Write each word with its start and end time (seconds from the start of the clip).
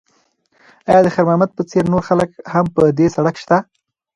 ایا 0.89 0.99
د 1.03 1.07
خیر 1.13 1.25
محمد 1.27 1.49
په 1.57 1.61
څېر 1.69 1.83
نور 1.93 2.03
خلک 2.09 2.29
هم 2.53 2.65
په 2.75 2.81
دې 2.97 3.07
سړک 3.15 3.35
شته؟ 3.43 3.57